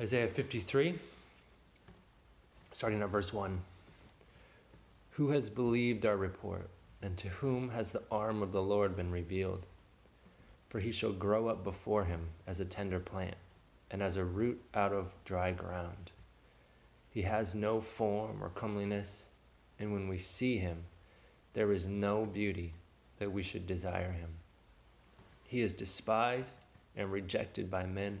Isaiah 0.00 0.28
53, 0.28 0.96
starting 2.72 3.02
at 3.02 3.08
verse 3.08 3.32
1. 3.32 3.60
Who 5.10 5.30
has 5.30 5.50
believed 5.50 6.06
our 6.06 6.16
report, 6.16 6.70
and 7.02 7.16
to 7.18 7.28
whom 7.28 7.70
has 7.70 7.90
the 7.90 8.04
arm 8.08 8.40
of 8.40 8.52
the 8.52 8.62
Lord 8.62 8.94
been 8.94 9.10
revealed? 9.10 9.66
For 10.68 10.78
he 10.78 10.92
shall 10.92 11.10
grow 11.10 11.48
up 11.48 11.64
before 11.64 12.04
him 12.04 12.28
as 12.46 12.60
a 12.60 12.64
tender 12.64 13.00
plant, 13.00 13.34
and 13.90 14.00
as 14.00 14.14
a 14.14 14.24
root 14.24 14.62
out 14.72 14.92
of 14.92 15.10
dry 15.24 15.50
ground. 15.50 16.12
He 17.10 17.22
has 17.22 17.56
no 17.56 17.80
form 17.80 18.38
or 18.40 18.50
comeliness, 18.50 19.24
and 19.80 19.92
when 19.92 20.06
we 20.06 20.18
see 20.18 20.58
him, 20.58 20.84
there 21.54 21.72
is 21.72 21.86
no 21.86 22.24
beauty 22.24 22.72
that 23.18 23.32
we 23.32 23.42
should 23.42 23.66
desire 23.66 24.12
him. 24.12 24.30
He 25.42 25.60
is 25.60 25.72
despised 25.72 26.60
and 26.96 27.10
rejected 27.10 27.68
by 27.68 27.84
men 27.84 28.20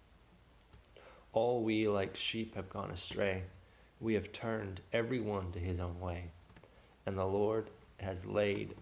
All 1.33 1.63
we 1.63 1.87
like 1.87 2.15
sheep 2.15 2.55
have 2.55 2.69
gone 2.69 2.91
astray. 2.91 3.43
We 3.99 4.15
have 4.15 4.33
turned 4.33 4.81
every 4.91 5.21
one 5.21 5.51
to 5.53 5.59
his 5.59 5.79
own 5.79 5.99
way. 5.99 6.25
And 7.05 7.17
the 7.17 7.25
Lord 7.25 7.69
has 7.97 8.25
laid 8.25 8.75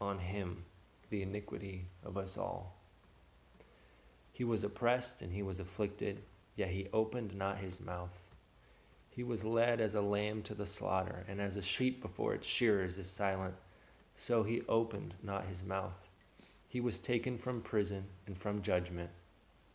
on 0.00 0.18
him 0.18 0.64
the 1.10 1.22
iniquity 1.22 1.86
of 2.04 2.16
us 2.16 2.36
all. 2.36 2.74
He 4.32 4.44
was 4.44 4.64
oppressed 4.64 5.22
and 5.22 5.32
he 5.32 5.42
was 5.42 5.60
afflicted, 5.60 6.22
yet 6.56 6.70
he 6.70 6.88
opened 6.92 7.36
not 7.36 7.58
his 7.58 7.80
mouth. 7.80 8.18
He 9.10 9.22
was 9.22 9.44
led 9.44 9.80
as 9.80 9.94
a 9.94 10.00
lamb 10.00 10.42
to 10.44 10.54
the 10.54 10.66
slaughter, 10.66 11.24
and 11.28 11.40
as 11.40 11.56
a 11.56 11.62
sheep 11.62 12.00
before 12.00 12.34
its 12.34 12.46
shearers 12.46 12.96
is 12.96 13.10
silent, 13.10 13.54
so 14.16 14.42
he 14.42 14.62
opened 14.68 15.14
not 15.22 15.44
his 15.44 15.62
mouth. 15.62 16.08
He 16.66 16.80
was 16.80 16.98
taken 16.98 17.36
from 17.36 17.60
prison 17.60 18.06
and 18.26 18.38
from 18.38 18.62
judgment, 18.62 19.10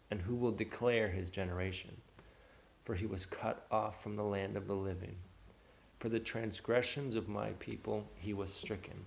and 0.09 0.21
who 0.21 0.35
will 0.35 0.51
declare 0.51 1.09
his 1.09 1.29
generation? 1.29 2.01
For 2.87 2.95
he 2.95 3.05
was 3.05 3.25
cut 3.25 3.67
off 3.69 4.01
from 4.01 4.15
the 4.15 4.23
land 4.23 4.55
of 4.55 4.65
the 4.65 4.73
living. 4.73 5.17
For 5.99 6.07
the 6.07 6.21
transgressions 6.21 7.15
of 7.15 7.27
my 7.27 7.49
people 7.59 8.07
he 8.15 8.33
was 8.33 8.53
stricken, 8.53 9.03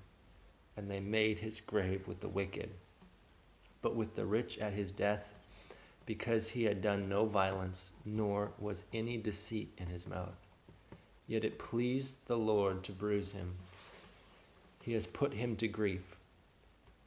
and 0.76 0.90
they 0.90 1.00
made 1.00 1.38
his 1.38 1.60
grave 1.60 2.06
with 2.06 2.20
the 2.20 2.28
wicked. 2.28 2.68
But 3.80 3.96
with 3.96 4.14
the 4.14 4.26
rich 4.26 4.58
at 4.58 4.74
his 4.74 4.92
death, 4.92 5.24
because 6.04 6.46
he 6.46 6.64
had 6.64 6.82
done 6.82 7.08
no 7.08 7.24
violence, 7.24 7.90
nor 8.04 8.52
was 8.58 8.84
any 8.92 9.16
deceit 9.16 9.72
in 9.78 9.86
his 9.86 10.06
mouth. 10.06 10.36
Yet 11.26 11.46
it 11.46 11.58
pleased 11.58 12.16
the 12.26 12.36
Lord 12.36 12.84
to 12.84 12.92
bruise 12.92 13.32
him. 13.32 13.54
He 14.82 14.92
has 14.92 15.06
put 15.06 15.32
him 15.32 15.56
to 15.56 15.68
grief. 15.68 16.16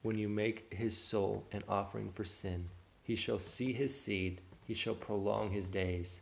When 0.01 0.17
you 0.17 0.27
make 0.27 0.73
his 0.73 0.97
soul 0.97 1.45
an 1.51 1.63
offering 1.69 2.11
for 2.11 2.25
sin, 2.25 2.67
he 3.03 3.15
shall 3.15 3.37
see 3.37 3.73
his 3.73 3.93
seed, 3.93 4.41
he 4.65 4.73
shall 4.73 4.95
prolong 4.95 5.51
his 5.51 5.69
days 5.69 6.21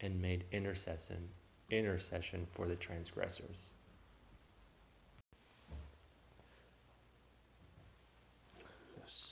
and 0.00 0.20
made 0.20 0.44
intercession 0.52 1.28
intercession 1.70 2.46
for 2.54 2.66
the 2.66 2.76
transgressors. 2.76 3.66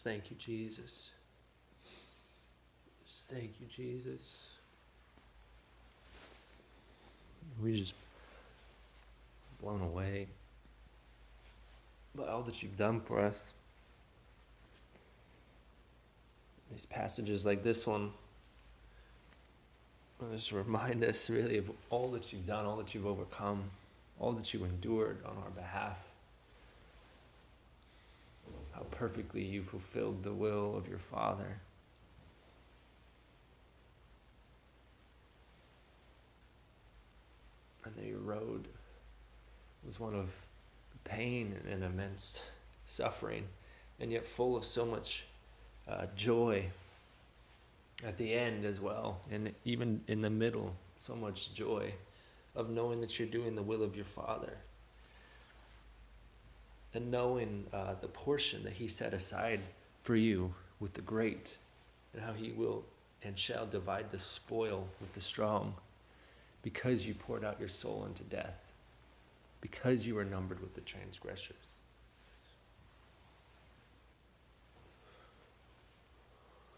Thank 0.02 0.30
you, 0.30 0.36
Jesus. 0.36 1.10
Thank 3.28 3.54
you, 3.60 3.66
Jesus. 3.74 4.50
We 7.60 7.80
just 7.80 7.94
blown 9.60 9.80
away 9.80 10.28
by 12.14 12.28
all 12.28 12.42
that 12.42 12.62
you've 12.62 12.76
done 12.76 13.00
for 13.00 13.18
us. 13.18 13.52
These 16.70 16.86
passages 16.86 17.44
like 17.44 17.62
this 17.62 17.86
one 17.86 18.12
just 20.32 20.52
remind 20.52 21.04
us 21.04 21.28
really 21.28 21.58
of 21.58 21.70
all 21.90 22.10
that 22.12 22.32
you've 22.32 22.46
done, 22.46 22.64
all 22.64 22.76
that 22.76 22.94
you've 22.94 23.06
overcome, 23.06 23.64
all 24.18 24.32
that 24.32 24.52
you 24.54 24.64
endured 24.64 25.18
on 25.24 25.36
our 25.42 25.50
behalf. 25.50 25.98
How 28.72 28.82
perfectly 28.90 29.42
you 29.42 29.62
fulfilled 29.62 30.22
the 30.22 30.32
will 30.32 30.76
of 30.76 30.88
your 30.88 30.98
Father. 30.98 31.58
And 37.84 37.94
that 37.96 38.04
your 38.04 38.18
road 38.18 38.66
was 39.84 40.00
one 40.00 40.14
of 40.14 40.28
pain 41.04 41.54
and 41.70 41.84
immense 41.84 42.40
suffering, 42.84 43.44
and 44.00 44.10
yet 44.10 44.26
full 44.26 44.56
of 44.56 44.64
so 44.64 44.84
much 44.84 45.24
uh, 45.88 46.06
joy 46.16 46.66
at 48.04 48.18
the 48.18 48.32
end 48.32 48.64
as 48.64 48.80
well, 48.80 49.20
and 49.30 49.52
even 49.64 50.00
in 50.08 50.20
the 50.20 50.30
middle, 50.30 50.74
so 51.06 51.14
much 51.14 51.54
joy 51.54 51.92
of 52.54 52.70
knowing 52.70 53.00
that 53.00 53.18
you're 53.18 53.28
doing 53.28 53.54
the 53.54 53.62
will 53.62 53.82
of 53.82 53.96
your 53.96 54.04
Father. 54.04 54.52
And 56.94 57.10
knowing 57.10 57.66
uh, 57.72 57.94
the 58.00 58.08
portion 58.08 58.62
that 58.64 58.72
He 58.72 58.88
set 58.88 59.14
aside 59.14 59.60
for 60.02 60.16
you 60.16 60.52
with 60.80 60.92
the 60.94 61.00
great, 61.02 61.56
and 62.12 62.22
how 62.22 62.32
He 62.32 62.52
will 62.52 62.84
and 63.22 63.38
shall 63.38 63.66
divide 63.66 64.10
the 64.10 64.18
spoil 64.18 64.86
with 65.00 65.12
the 65.14 65.20
strong, 65.20 65.74
because 66.62 67.06
you 67.06 67.14
poured 67.14 67.44
out 67.44 67.58
your 67.58 67.68
soul 67.68 68.02
unto 68.04 68.24
death, 68.24 68.60
because 69.60 70.06
you 70.06 70.14
were 70.14 70.24
numbered 70.24 70.60
with 70.60 70.74
the 70.74 70.80
transgressors. 70.82 71.56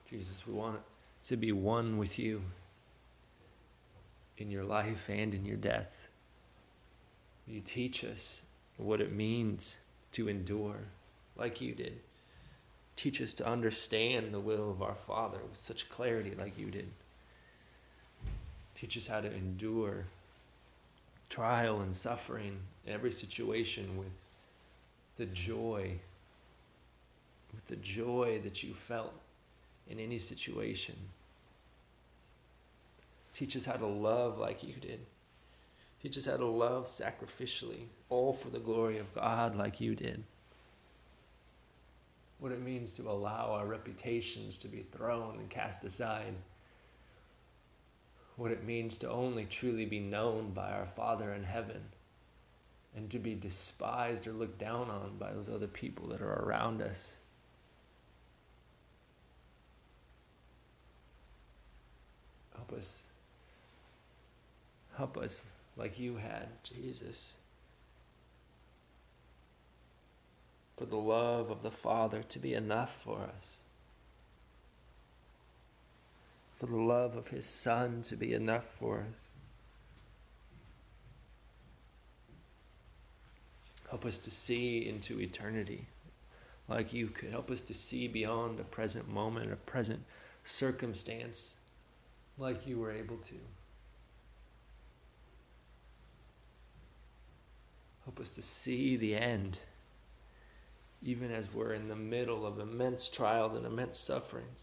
Jesus, 0.09 0.47
we 0.47 0.55
want 0.55 0.77
it 0.77 0.83
to 1.25 1.37
be 1.37 1.53
one 1.53 1.99
with 1.99 2.19
you 2.19 2.43
in 4.39 4.51
your 4.51 4.65
life 4.65 5.09
and 5.09 5.35
in 5.35 5.45
your 5.45 5.57
death. 5.57 6.09
You 7.47 7.61
teach 7.61 8.05
us 8.05 8.43
what 8.77 9.01
it 9.01 9.13
means 9.13 9.77
to 10.13 10.29
endure 10.29 10.77
like 11.37 11.61
you 11.61 11.75
did. 11.75 11.99
Teach 12.97 13.21
us 13.21 13.33
to 13.35 13.47
understand 13.47 14.33
the 14.33 14.41
will 14.41 14.71
of 14.71 14.83
our 14.83 14.97
Father 15.07 15.39
with 15.49 15.59
such 15.59 15.89
clarity 15.89 16.35
like 16.39 16.59
you 16.59 16.71
did. 16.71 16.89
Teach 18.75 18.97
us 18.97 19.07
how 19.07 19.21
to 19.21 19.33
endure 19.33 20.05
trial 21.29 21.81
and 21.81 21.97
suffering 21.97 22.59
in 22.87 22.93
every 22.93 23.13
situation 23.13 23.97
with 23.97 24.13
the 25.17 25.27
joy, 25.27 25.99
with 27.55 27.67
the 27.67 27.77
joy 27.77 28.41
that 28.45 28.63
you 28.63 28.75
felt 28.75 29.15
in 29.89 29.99
any 29.99 30.19
situation. 30.19 30.97
Teach 33.35 33.57
us 33.57 33.65
how 33.65 33.75
to 33.75 33.87
love 33.87 34.39
like 34.39 34.63
you 34.63 34.75
did. 34.75 35.01
Teach 36.03 36.17
us 36.17 36.27
how 36.27 36.37
to 36.37 36.47
love 36.47 36.87
sacrificially, 36.87 37.87
all 38.09 38.33
for 38.33 38.51
the 38.51 38.59
glory 38.59 38.99
of 38.99 39.15
God 39.15 39.57
like 39.57 39.81
you 39.81 39.95
did. 39.95 40.23
What 42.39 42.53
it 42.53 42.63
means 42.63 42.93
to 42.95 43.11
allow 43.11 43.53
our 43.53 43.67
reputations 43.67 44.59
to 44.59 44.69
be 44.69 44.87
thrown 44.93 45.39
and 45.39 45.51
cast 45.51 45.83
aside. 45.83 46.35
What 48.37 48.53
it 48.53 48.65
means 48.65 48.97
to 48.99 49.11
only 49.11 49.45
truly 49.45 49.85
be 49.85 49.99
known 49.99 50.51
by 50.51 50.71
our 50.71 50.87
Father 50.95 51.33
in 51.33 51.43
heaven 51.43 51.81
and 52.97 53.11
to 53.11 53.19
be 53.19 53.35
despised 53.35 54.27
or 54.27 54.33
looked 54.33 54.59
down 54.59 54.91
on 54.91 55.17
by 55.19 55.33
those 55.33 55.49
other 55.49 55.67
people 55.67 56.09
that 56.09 56.23
are 56.23 56.45
around 56.45 56.81
us. 56.81 57.17
Help 62.59 62.73
us 62.79 63.05
Help 64.99 65.17
us 65.17 65.45
like 65.77 65.97
you 66.01 66.17
had, 66.17 66.49
Jesus. 66.65 67.35
For 70.77 70.87
the 70.87 70.97
love 70.97 71.51
of 71.51 71.63
the 71.63 71.71
Father 71.71 72.25
to 72.31 72.39
be 72.41 72.55
enough 72.55 72.91
for 73.05 73.21
us. 73.21 73.55
For 76.59 76.67
the 76.67 76.77
love 76.77 77.17
of 77.17 77.29
His 77.29 77.47
Son 77.47 78.03
to 78.03 78.17
be 78.17 78.35
enough 78.35 78.65
for 78.81 78.99
us. 79.09 79.21
Help 83.89 84.05
us 84.05 84.19
to 84.19 84.33
see 84.33 84.89
into 84.89 85.21
eternity 85.21 85.87
like 86.69 86.93
you 86.93 87.07
could. 87.07 87.31
Help 87.31 87.53
us 87.53 87.61
to 87.61 87.73
see 87.73 88.09
beyond 88.09 88.59
a 88.59 88.65
present 88.65 89.09
moment, 89.09 89.53
a 89.53 89.57
present 89.57 90.03
circumstance, 90.43 91.55
like 92.39 92.67
you 92.67 92.79
were 92.79 92.93
able 92.93 93.17
to. 93.17 93.35
Help 98.05 98.21
us 98.21 98.31
to 98.31 98.43
see 98.43 98.97
the 98.97 99.15
end, 99.15 99.59
even 101.03 101.31
as 101.31 101.53
we're 101.53 101.75
in 101.75 101.89
the 101.89 101.97
middle 101.97 102.47
of 102.47 102.59
immense 102.59 103.09
trials 103.09 103.55
and 103.55 103.67
immense 103.67 103.99
sufferings. 103.99 104.63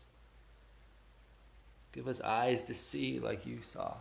Give 1.91 2.07
us 2.07 2.19
eyes 2.21 2.61
to 2.63 2.73
see 2.73 3.19
like 3.19 3.45
you 3.45 3.59
saw. 3.61 3.93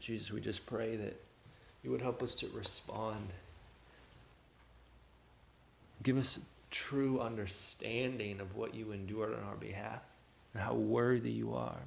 Jesus, 0.00 0.30
we 0.30 0.40
just 0.40 0.64
pray 0.66 0.96
that 0.96 1.20
you 1.82 1.90
would 1.90 2.00
help 2.00 2.22
us 2.22 2.34
to 2.36 2.48
respond. 2.48 3.28
Give 6.02 6.16
us 6.16 6.38
true 6.70 7.20
understanding 7.20 8.40
of 8.40 8.56
what 8.56 8.74
you 8.74 8.92
endured 8.92 9.34
on 9.34 9.44
our 9.44 9.56
behalf 9.56 10.00
and 10.54 10.62
how 10.62 10.74
worthy 10.74 11.30
you 11.30 11.54
are 11.54 11.80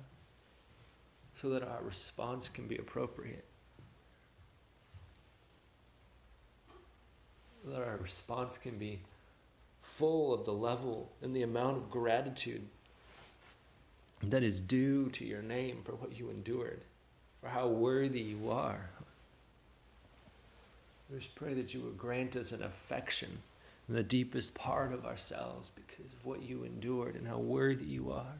so 1.41 1.49
that 1.49 1.63
our 1.63 1.81
response 1.81 2.49
can 2.49 2.67
be 2.67 2.77
appropriate. 2.77 3.45
That 7.65 7.81
our 7.81 7.97
response 7.97 8.57
can 8.57 8.77
be 8.77 8.99
full 9.81 10.33
of 10.33 10.45
the 10.45 10.53
level 10.53 11.11
and 11.21 11.35
the 11.35 11.43
amount 11.43 11.77
of 11.77 11.89
gratitude 11.89 12.61
that 14.21 14.43
is 14.43 14.59
due 14.59 15.09
to 15.09 15.25
your 15.25 15.41
name 15.41 15.81
for 15.83 15.93
what 15.93 16.17
you 16.17 16.29
endured 16.29 16.83
for 17.43 17.49
how 17.49 17.67
worthy 17.67 18.21
you 18.21 18.49
are. 18.49 18.89
We 21.09 21.19
just 21.19 21.35
pray 21.35 21.53
that 21.55 21.73
you 21.73 21.81
would 21.81 21.97
grant 21.97 22.37
us 22.37 22.53
an 22.53 22.63
affection 22.63 23.29
in 23.89 23.95
the 23.95 24.03
deepest 24.03 24.53
part 24.53 24.93
of 24.93 25.05
ourselves 25.05 25.69
because 25.75 26.11
of 26.13 26.25
what 26.25 26.41
you 26.41 26.63
endured 26.63 27.15
and 27.15 27.27
how 27.27 27.39
worthy 27.39 27.83
you 27.83 28.11
are. 28.13 28.39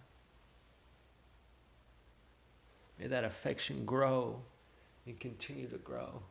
May 2.97 3.07
that 3.07 3.25
affection 3.25 3.83
grow 3.83 4.39
and 5.05 5.19
continue 5.19 5.67
to 5.67 5.77
grow. 5.77 6.21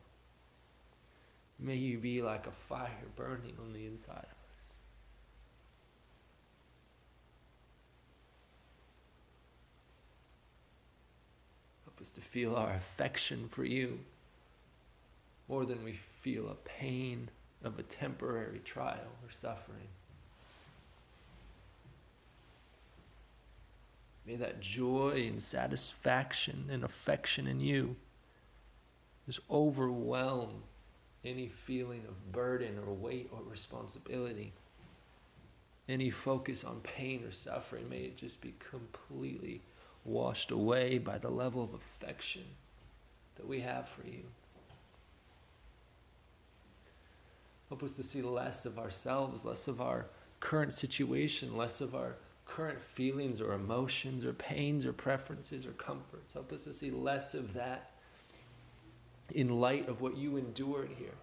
May 1.59 1.75
you 1.75 1.99
be 1.99 2.23
like 2.23 2.47
a 2.47 2.51
fire 2.67 2.89
burning 3.15 3.53
on 3.63 3.71
the 3.71 3.85
inside 3.85 4.25
us 12.03 12.09
to 12.09 12.19
feel 12.19 12.53
our 12.57 12.73
affection 12.73 13.47
for 13.49 13.63
you 13.63 13.97
more 15.47 15.65
than 15.65 15.81
we 15.85 15.97
feel 16.21 16.49
a 16.49 16.67
pain 16.67 17.29
of 17.63 17.79
a 17.79 17.83
temporary 17.83 18.59
trial 18.65 19.07
or 19.23 19.31
suffering. 19.31 19.87
May 24.27 24.35
that 24.35 24.59
joy 24.59 25.27
and 25.29 25.41
satisfaction 25.41 26.65
and 26.69 26.83
affection 26.83 27.47
in 27.47 27.61
you 27.61 27.95
just 29.25 29.39
overwhelm 29.49 30.51
any 31.23 31.47
feeling 31.47 32.01
of 32.09 32.33
burden 32.33 32.77
or 32.85 32.93
weight 32.93 33.29
or 33.31 33.39
responsibility. 33.49 34.51
Any 35.87 36.09
focus 36.09 36.65
on 36.65 36.81
pain 36.81 37.23
or 37.23 37.31
suffering, 37.31 37.87
may 37.89 37.99
it 37.99 38.17
just 38.17 38.41
be 38.41 38.53
completely 38.59 39.61
washed 40.05 40.51
away 40.51 40.97
by 40.97 41.17
the 41.17 41.29
level 41.29 41.63
of 41.63 41.73
affection 41.73 42.43
that 43.35 43.47
we 43.47 43.59
have 43.61 43.87
for 43.89 44.05
you. 44.07 44.23
Help 47.69 47.83
us 47.83 47.91
to 47.91 48.03
see 48.03 48.21
less 48.21 48.65
of 48.65 48.77
ourselves, 48.77 49.45
less 49.45 49.67
of 49.67 49.81
our 49.81 50.05
current 50.39 50.73
situation, 50.73 51.55
less 51.57 51.81
of 51.81 51.95
our 51.95 52.15
current 52.45 52.79
feelings 52.79 53.41
or 53.41 53.53
emotions 53.53 54.25
or 54.25 54.33
pains 54.33 54.85
or 54.85 54.93
preferences 54.93 55.65
or 55.65 55.71
comforts. 55.71 56.33
Help 56.33 56.51
us 56.51 56.65
to 56.65 56.73
see 56.73 56.91
less 56.91 57.33
of 57.33 57.53
that 57.53 57.91
in 59.33 59.49
light 59.49 59.87
of 59.87 60.01
what 60.01 60.17
you 60.17 60.37
endured 60.37 60.89
here, 60.99 61.15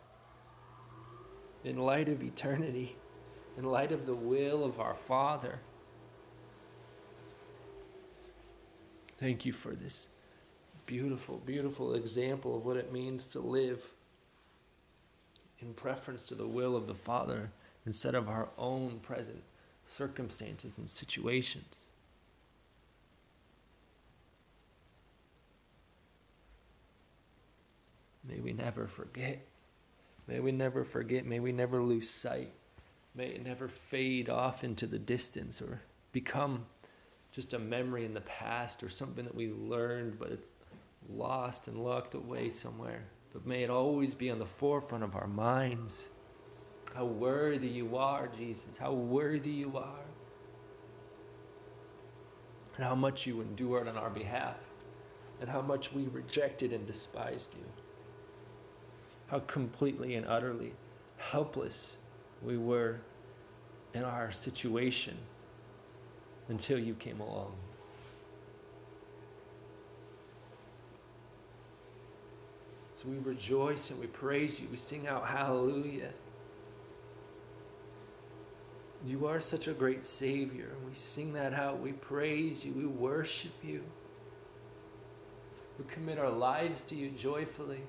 in 1.65 1.79
light 1.79 2.09
of 2.09 2.23
eternity, 2.23 2.97
in 3.57 3.65
light 3.65 3.93
of 3.93 4.07
the 4.07 4.15
will 4.15 4.65
of 4.65 4.81
our 4.81 4.95
Father 4.95 5.61
Thank 9.21 9.45
you 9.45 9.53
for 9.53 9.75
this 9.75 10.09
beautiful, 10.87 11.43
beautiful 11.45 11.95
example 11.95 12.57
of 12.57 12.65
what 12.65 12.79
it 12.79 12.91
means 12.91 13.27
to 13.29 13.39
live 13.39 13.83
in 15.61 15.75
preference 15.75 16.27
to 16.29 16.35
the 16.35 16.47
will 16.47 16.75
of 16.75 16.87
the 16.87 16.95
Father 16.95 17.51
instead 17.85 18.15
of 18.15 18.31
our 18.31 18.49
own 18.57 18.99
present 19.01 19.43
circumstances 19.87 20.79
and 20.79 20.89
situations. 20.89 21.81
May 28.27 28.41
we 28.41 28.55
never 28.55 28.87
forget. 28.87 29.39
May 30.29 30.41
we 30.41 30.51
never 30.51 30.83
forget. 30.83 31.27
May 31.27 31.41
we 31.41 31.53
never 31.53 31.83
lose 31.83 32.09
sight. 32.09 32.53
May 33.15 33.27
it 33.27 33.45
never 33.45 33.69
fade 33.69 34.31
off 34.31 34.65
into 34.65 34.87
the 34.87 34.99
distance 34.99 35.61
or 35.61 35.83
become 36.13 36.65
just 37.33 37.55
a 37.55 37.59
memory 37.59 38.05
in 38.05 38.15
the 38.15 38.21
past 38.23 38.83
or 38.83 38.89
something 38.89 39.25
that 39.25 39.35
we 39.35 39.53
learned, 39.53 40.19
but 40.19 40.31
it's 40.33 40.53
lost 41.09 41.69
and 41.69 41.83
locked 41.85 42.15
away 42.15 42.51
somewhere. 42.51 43.05
But 43.33 43.47
may 43.47 43.63
it 43.63 43.71
always 43.71 44.15
be 44.15 44.31
on 44.31 44.39
the 44.39 44.47
forefront 44.47 45.05
of 45.05 45.15
our 45.15 45.29
minds. 45.29 46.11
How 46.95 47.05
worthy 47.05 47.69
you 47.69 47.97
are, 47.97 48.29
Jesus. 48.29 48.77
How 48.77 48.93
worthy 48.93 49.51
you 49.51 49.77
are. 49.77 50.05
And 52.77 52.85
how 52.85 52.97
much 52.97 53.27
you 53.27 53.41
endured 53.41 53.87
on 53.87 53.97
our 53.97 54.11
behalf. 54.11 54.57
And 55.41 55.49
how 55.49 55.63
much 55.63 55.93
we 55.93 56.09
rejected 56.09 56.73
and 56.73 56.87
despised 56.87 57.55
you. 57.55 57.65
How 59.29 59.39
completely 59.41 60.17
and 60.17 60.27
utterly 60.27 60.73
helpless 61.17 61.99
we 62.43 62.59
were 62.59 62.99
in 63.95 64.03
our 64.03 64.33
situation 64.33 65.17
until 66.51 66.79
you 66.79 66.95
came 66.95 67.21
along. 67.21 67.55
So 72.97 73.09
we 73.09 73.19
rejoice 73.19 73.91
and 73.91 73.99
we 73.99 74.09
praise 74.09 74.61
you. 74.61 74.67
We 74.71 74.77
sing 74.77 75.07
out 75.09 75.27
hallelujah. 75.27 76.13
You 79.07 79.27
are 79.27 79.41
such 79.41 79.69
a 79.69 79.73
great 79.73 80.05
Savior. 80.05 80.73
And 80.77 80.87
we 80.87 80.95
sing 80.95 81.33
that 81.33 81.55
out. 81.55 81.81
We 81.81 81.93
praise 81.93 82.63
you. 82.65 82.75
We 82.75 82.85
worship 82.85 83.53
you. 83.63 83.83
We 85.79 85.85
commit 85.87 86.19
our 86.19 86.31
lives 86.31 86.83
to 86.83 86.97
you 86.97 87.11
joyfully. 87.11 87.81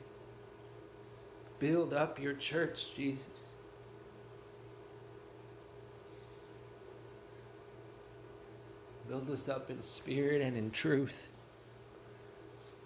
Build 1.60 1.94
up 1.94 2.22
your 2.22 2.34
church, 2.36 2.94
Jesus. 2.96 3.51
Build 9.12 9.30
us 9.30 9.50
up 9.50 9.70
in 9.70 9.82
spirit 9.82 10.42
and 10.42 10.56
in 10.56 10.72
truth, 10.72 11.28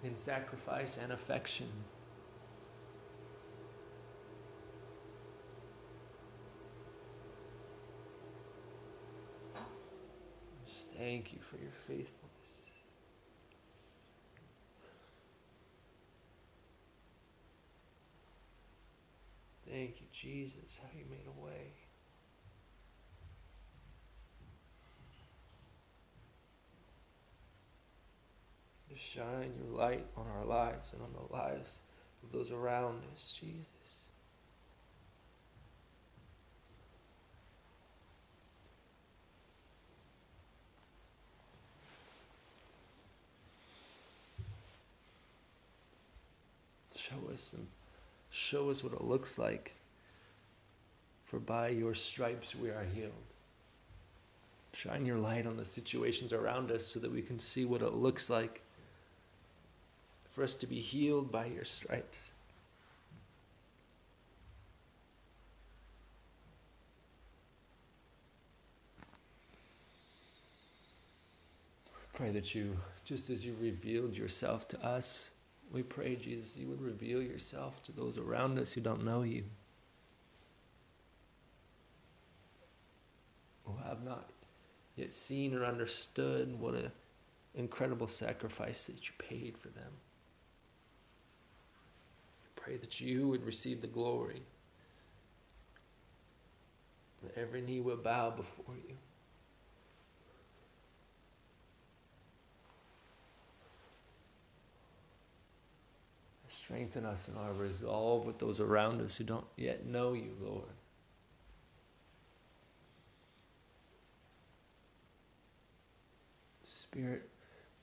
in 0.02 0.16
sacrifice 0.16 0.98
and 1.00 1.12
affection. 1.12 1.68
Just 10.66 10.90
thank 10.90 11.32
you 11.32 11.38
for 11.48 11.58
your 11.58 11.70
faithfulness. 11.86 12.72
Thank 19.70 20.00
you, 20.00 20.08
Jesus, 20.10 20.80
how 20.82 20.88
you 20.98 21.04
made 21.08 21.28
a 21.28 21.40
way. 21.40 21.85
shine 28.96 29.52
your 29.58 29.76
light 29.76 30.04
on 30.16 30.26
our 30.38 30.44
lives 30.44 30.90
and 30.92 31.02
on 31.02 31.10
the 31.12 31.32
lives 31.34 31.78
of 32.22 32.32
those 32.32 32.50
around 32.50 33.02
us, 33.12 33.38
Jesus. 33.38 34.08
Show 46.94 47.32
us 47.32 47.52
and 47.56 47.66
show 48.30 48.70
us 48.70 48.82
what 48.82 48.92
it 48.92 49.02
looks 49.02 49.38
like. 49.38 49.74
For 51.24 51.38
by 51.38 51.68
your 51.68 51.94
stripes 51.94 52.54
we 52.54 52.70
are 52.70 52.84
healed. 52.94 53.12
Shine 54.72 55.06
your 55.06 55.18
light 55.18 55.46
on 55.46 55.56
the 55.56 55.64
situations 55.64 56.32
around 56.32 56.70
us 56.70 56.84
so 56.86 56.98
that 57.00 57.12
we 57.12 57.22
can 57.22 57.38
see 57.38 57.64
what 57.64 57.82
it 57.82 57.94
looks 57.94 58.28
like 58.28 58.60
for 60.36 60.42
us 60.42 60.54
to 60.54 60.66
be 60.66 60.78
healed 60.78 61.32
by 61.32 61.46
your 61.46 61.64
stripes. 61.64 62.24
Pray 72.12 72.30
that 72.32 72.54
you, 72.54 72.76
just 73.06 73.30
as 73.30 73.46
you 73.46 73.56
revealed 73.58 74.14
yourself 74.14 74.68
to 74.68 74.84
us, 74.84 75.30
we 75.72 75.82
pray, 75.82 76.16
Jesus, 76.16 76.54
you 76.54 76.68
would 76.68 76.82
reveal 76.82 77.22
yourself 77.22 77.82
to 77.84 77.92
those 77.92 78.18
around 78.18 78.58
us 78.58 78.72
who 78.72 78.82
don't 78.82 79.04
know 79.06 79.22
you, 79.22 79.42
who 83.64 83.74
have 83.88 84.04
not 84.04 84.28
yet 84.96 85.14
seen 85.14 85.54
or 85.54 85.64
understood 85.64 86.60
what 86.60 86.74
an 86.74 86.92
incredible 87.54 88.06
sacrifice 88.06 88.84
that 88.84 89.06
you 89.06 89.12
paid 89.18 89.56
for 89.56 89.68
them. 89.68 89.92
Pray 92.66 92.78
that 92.78 93.00
you 93.00 93.28
would 93.28 93.46
receive 93.46 93.80
the 93.80 93.86
glory. 93.86 94.42
That 97.22 97.38
every 97.38 97.60
knee 97.60 97.78
will 97.78 97.96
bow 97.96 98.30
before 98.30 98.74
you. 98.74 98.96
Strengthen 106.64 107.06
us 107.06 107.28
in 107.28 107.36
our 107.36 107.52
resolve 107.52 108.26
with 108.26 108.40
those 108.40 108.58
around 108.58 109.00
us 109.00 109.14
who 109.14 109.22
don't 109.22 109.46
yet 109.56 109.86
know 109.86 110.14
you, 110.14 110.32
Lord. 110.42 110.64
Spirit, 116.64 117.28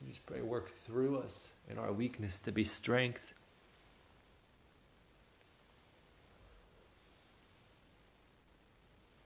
we 0.02 0.08
just 0.08 0.26
pray, 0.26 0.42
work 0.42 0.68
through 0.68 1.16
us 1.20 1.52
in 1.70 1.78
our 1.78 1.94
weakness 1.94 2.38
to 2.40 2.52
be 2.52 2.64
strength. 2.64 3.32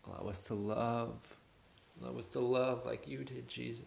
Allow 0.08 0.30
us 0.30 0.40
to 0.40 0.54
love. 0.54 1.16
Allow 2.00 2.18
us 2.18 2.28
to 2.28 2.40
love 2.40 2.84
like 2.86 3.06
you 3.06 3.24
did, 3.24 3.48
Jesus. 3.48 3.84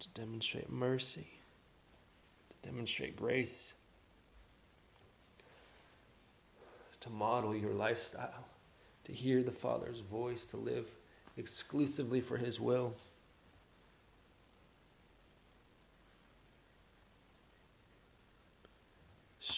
To 0.00 0.08
demonstrate 0.20 0.70
mercy, 0.70 1.26
to 2.50 2.68
demonstrate 2.68 3.16
grace, 3.16 3.74
to 7.00 7.10
model 7.10 7.54
your 7.54 7.72
lifestyle 7.72 8.44
to 9.04 9.12
hear 9.12 9.42
the 9.42 9.52
Father's 9.52 10.00
voice, 10.00 10.46
to 10.46 10.56
live 10.56 10.86
exclusively 11.36 12.20
for 12.20 12.36
His 12.36 12.58
will. 12.58 12.94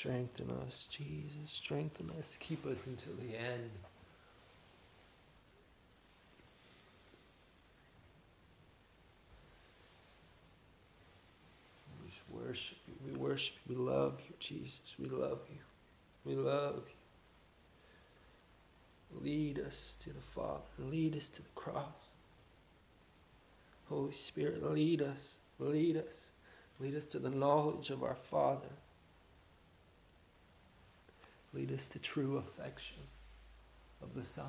Strengthen 0.06 0.50
us, 0.64 0.86
Jesus. 0.88 1.32
Strengthen 1.46 2.12
us. 2.16 2.36
Keep 2.38 2.64
us 2.64 2.86
until 2.86 3.14
the 3.14 3.36
end. 3.36 3.70
We 12.04 12.12
worship 12.30 12.76
you. 12.86 12.94
We 13.04 13.18
worship 13.18 13.54
you. 13.68 13.76
We 13.76 13.84
love 13.84 14.20
you, 14.28 14.34
Jesus. 14.38 14.94
We 14.96 15.08
love 15.08 15.40
you. 15.50 15.58
We 16.24 16.36
love 16.36 16.84
you. 19.10 19.20
Lead 19.24 19.58
us 19.58 19.96
to 20.04 20.10
the 20.10 20.22
Father. 20.36 20.62
Lead 20.78 21.16
us 21.16 21.28
to 21.30 21.42
the 21.42 21.48
cross. 21.56 22.14
Holy 23.88 24.12
Spirit, 24.12 24.62
lead 24.62 25.02
us. 25.02 25.38
Lead 25.58 25.96
us. 25.96 26.30
Lead 26.78 26.94
us 26.94 27.06
to 27.06 27.18
the 27.18 27.30
knowledge 27.30 27.90
of 27.90 28.04
our 28.04 28.18
Father. 28.30 28.68
Lead 31.56 31.72
us 31.72 31.86
to 31.86 31.98
true 31.98 32.36
affection 32.36 32.98
of 34.02 34.14
the 34.14 34.22
Son. 34.22 34.44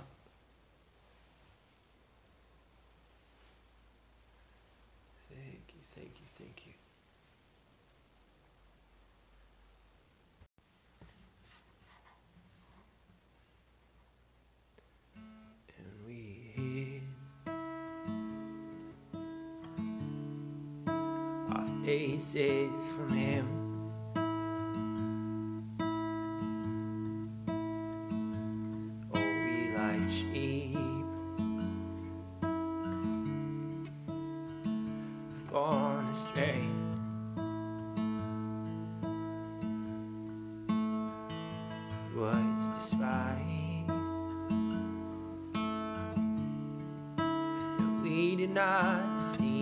Thank 5.29 5.61
you, 5.69 5.81
thank 5.95 6.11
you, 6.19 6.27
thank 6.37 6.63
you. 6.65 6.73
faces 22.27 22.87
from 22.89 23.15
him. 23.15 23.66
Did 49.37 49.56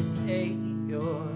is 0.00 0.18
a 0.26 0.56
your 0.88 1.29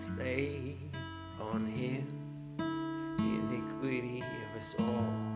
stay 0.00 0.76
on 1.38 1.66
him. 1.66 2.06
the 2.56 3.22
iniquity 3.22 4.20
of 4.22 4.60
us 4.60 4.74
all. 4.78 5.29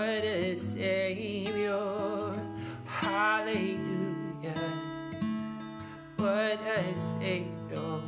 Lord 0.00 0.24
a 0.24 0.54
Savior. 0.56 2.32
Hallelujah. 2.86 4.54
What 6.16 6.58
a 6.62 6.94
Savior. 7.18 8.00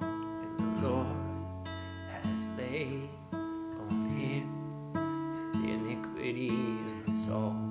And 0.00 0.58
the 0.58 0.88
Lord 0.88 1.68
has 2.10 2.50
laid 2.58 3.08
on 3.32 4.08
him 4.18 4.46
the 5.52 5.72
iniquity 5.72 6.50
of 6.50 7.14
us 7.14 7.28
all. 7.28 7.65